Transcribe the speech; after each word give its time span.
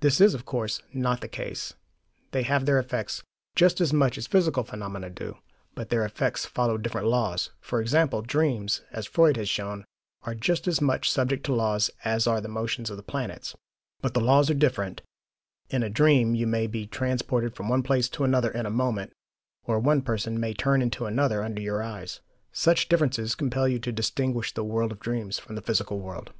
This 0.00 0.20
is, 0.20 0.34
of 0.34 0.44
course, 0.44 0.82
not 0.92 1.20
the 1.20 1.28
case: 1.28 1.74
they 2.32 2.42
have 2.42 2.66
their 2.66 2.80
effects, 2.80 3.22
just 3.54 3.80
as 3.80 3.92
much 3.92 4.18
as 4.18 4.26
physical 4.26 4.64
phenomena 4.64 5.08
do, 5.08 5.38
but 5.76 5.88
their 5.88 6.04
effects 6.04 6.44
follow 6.44 6.76
different 6.76 7.06
laws. 7.06 7.50
For 7.60 7.80
example, 7.80 8.20
dreams, 8.22 8.82
as 8.90 9.06
Freud 9.06 9.36
has 9.36 9.48
shown, 9.48 9.84
are 10.24 10.34
just 10.34 10.66
as 10.66 10.80
much 10.80 11.08
subject 11.08 11.46
to 11.46 11.54
laws 11.54 11.92
as 12.04 12.26
are 12.26 12.40
the 12.40 12.48
motions 12.48 12.90
of 12.90 12.96
the 12.96 13.04
planets. 13.04 13.54
But 14.00 14.14
the 14.14 14.20
laws 14.20 14.50
are 14.50 14.54
different: 14.54 15.00
in 15.70 15.84
a 15.84 15.90
dream 15.90 16.34
you 16.34 16.48
may 16.48 16.66
be 16.66 16.84
transported 16.84 17.54
from 17.54 17.68
one 17.68 17.84
place 17.84 18.08
to 18.08 18.24
another 18.24 18.50
in 18.50 18.66
a 18.66 18.70
moment, 18.70 19.12
or 19.64 19.78
one 19.78 20.02
person 20.02 20.40
may 20.40 20.54
turn 20.54 20.82
into 20.82 21.06
another 21.06 21.44
under 21.44 21.62
your 21.62 21.84
eyes. 21.84 22.18
Such 22.50 22.88
differences 22.88 23.36
compel 23.36 23.68
you 23.68 23.78
to 23.78 23.92
distinguish 23.92 24.52
the 24.54 24.64
world 24.64 24.90
of 24.90 24.98
dreams 24.98 25.38
from 25.38 25.54
the 25.54 25.62
physical 25.62 26.00
world. 26.00 26.32